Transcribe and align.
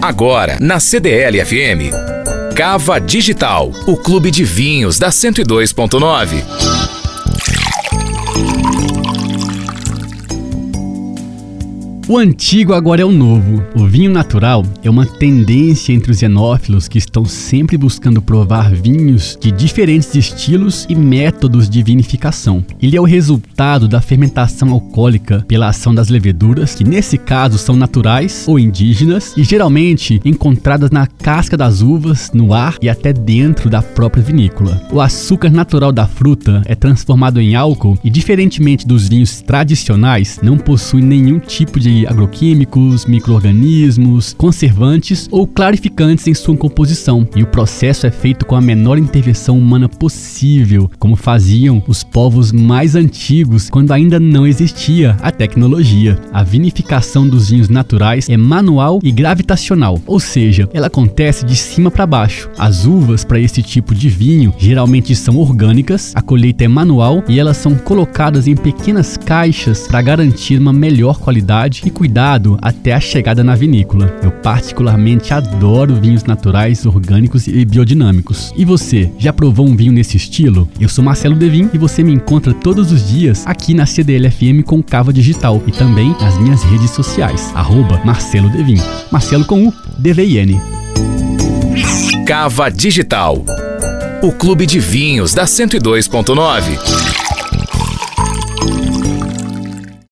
Agora, 0.00 0.58
na 0.60 0.78
CDL 0.78 1.44
FM. 1.44 1.90
Cava 2.54 3.00
Digital, 3.00 3.70
o 3.86 3.96
clube 3.96 4.30
de 4.30 4.44
vinhos 4.44 4.98
da 4.98 5.08
102.9. 5.08 6.65
O 12.08 12.18
antigo 12.18 12.72
agora 12.72 13.02
é 13.02 13.04
o 13.04 13.10
novo. 13.10 13.64
O 13.74 13.84
vinho 13.84 14.12
natural 14.12 14.64
é 14.80 14.88
uma 14.88 15.04
tendência 15.04 15.92
entre 15.92 16.12
os 16.12 16.18
xenófilos 16.20 16.86
que 16.86 16.98
estão 16.98 17.24
sempre 17.24 17.76
buscando 17.76 18.22
provar 18.22 18.72
vinhos 18.72 19.36
de 19.40 19.50
diferentes 19.50 20.14
estilos 20.14 20.86
e 20.88 20.94
métodos 20.94 21.68
de 21.68 21.82
vinificação. 21.82 22.64
Ele 22.80 22.96
é 22.96 23.00
o 23.00 23.04
resultado 23.04 23.88
da 23.88 24.00
fermentação 24.00 24.70
alcoólica 24.70 25.44
pela 25.48 25.68
ação 25.68 25.92
das 25.92 26.08
leveduras, 26.08 26.76
que 26.76 26.84
nesse 26.84 27.18
caso 27.18 27.58
são 27.58 27.74
naturais 27.74 28.44
ou 28.46 28.56
indígenas 28.56 29.36
e 29.36 29.42
geralmente 29.42 30.20
encontradas 30.24 30.92
na 30.92 31.08
casca 31.08 31.56
das 31.56 31.82
uvas, 31.82 32.30
no 32.32 32.54
ar 32.54 32.76
e 32.80 32.88
até 32.88 33.12
dentro 33.12 33.68
da 33.68 33.82
própria 33.82 34.22
vinícola. 34.22 34.80
O 34.92 35.00
açúcar 35.00 35.50
natural 35.50 35.90
da 35.90 36.06
fruta 36.06 36.62
é 36.66 36.76
transformado 36.76 37.40
em 37.40 37.56
álcool 37.56 37.98
e, 38.04 38.08
diferentemente 38.08 38.86
dos 38.86 39.08
vinhos 39.08 39.40
tradicionais, 39.40 40.38
não 40.40 40.56
possui 40.56 41.02
nenhum 41.02 41.40
tipo 41.40 41.80
de 41.80 41.95
agroquímicos, 42.04 43.06
microorganismos, 43.06 44.34
conservantes 44.34 45.28
ou 45.30 45.46
clarificantes 45.46 46.26
em 46.26 46.34
sua 46.34 46.56
composição, 46.56 47.26
e 47.36 47.42
o 47.42 47.46
processo 47.46 48.06
é 48.06 48.10
feito 48.10 48.44
com 48.44 48.56
a 48.56 48.60
menor 48.60 48.98
intervenção 48.98 49.56
humana 49.56 49.88
possível, 49.88 50.90
como 50.98 51.14
faziam 51.14 51.82
os 51.86 52.02
povos 52.02 52.50
mais 52.50 52.96
antigos 52.96 53.70
quando 53.70 53.92
ainda 53.92 54.18
não 54.18 54.46
existia 54.46 55.16
a 55.22 55.30
tecnologia. 55.30 56.18
A 56.32 56.42
vinificação 56.42 57.28
dos 57.28 57.50
vinhos 57.50 57.68
naturais 57.68 58.28
é 58.28 58.36
manual 58.36 58.98
e 59.02 59.12
gravitacional, 59.12 60.00
ou 60.06 60.18
seja, 60.18 60.68
ela 60.72 60.88
acontece 60.88 61.44
de 61.44 61.54
cima 61.54 61.90
para 61.90 62.06
baixo. 62.06 62.50
As 62.58 62.84
uvas 62.84 63.24
para 63.24 63.38
esse 63.38 63.62
tipo 63.62 63.94
de 63.94 64.08
vinho 64.08 64.52
geralmente 64.58 65.14
são 65.14 65.36
orgânicas, 65.36 66.12
a 66.14 66.22
colheita 66.22 66.64
é 66.64 66.68
manual 66.68 67.22
e 67.28 67.38
elas 67.38 67.56
são 67.56 67.74
colocadas 67.74 68.48
em 68.48 68.56
pequenas 68.56 69.16
caixas 69.16 69.86
para 69.86 70.02
garantir 70.02 70.58
uma 70.58 70.72
melhor 70.72 71.18
qualidade 71.18 71.82
e 71.86 71.90
cuidado 71.90 72.58
até 72.60 72.92
a 72.92 73.00
chegada 73.00 73.44
na 73.44 73.54
vinícola. 73.54 74.14
Eu 74.22 74.30
particularmente 74.30 75.32
adoro 75.32 75.94
vinhos 75.94 76.24
naturais, 76.24 76.84
orgânicos 76.84 77.46
e 77.46 77.64
biodinâmicos. 77.64 78.52
E 78.56 78.64
você, 78.64 79.10
já 79.18 79.32
provou 79.32 79.66
um 79.66 79.76
vinho 79.76 79.92
nesse 79.92 80.16
estilo? 80.16 80.68
Eu 80.80 80.88
sou 80.88 81.04
Marcelo 81.04 81.36
Devin 81.36 81.70
e 81.72 81.78
você 81.78 82.02
me 82.02 82.12
encontra 82.12 82.52
todos 82.52 82.90
os 82.90 83.08
dias 83.08 83.46
aqui 83.46 83.72
na 83.72 83.86
CDL-FM 83.86 84.64
com 84.64 84.82
Cava 84.82 85.12
Digital 85.12 85.62
e 85.66 85.72
também 85.72 86.14
nas 86.20 86.36
minhas 86.38 86.62
redes 86.64 86.90
sociais, 86.90 87.52
arroba 87.54 88.00
Marcelo 88.04 88.50
Devin. 88.50 88.80
Marcelo 89.10 89.44
com 89.44 89.68
U, 89.68 89.72
D-V-I-N. 89.98 90.60
Cava 92.26 92.68
Digital, 92.70 93.44
o 94.22 94.32
clube 94.32 94.66
de 94.66 94.80
vinhos 94.80 95.32
da 95.32 95.44
102.9. 95.44 97.15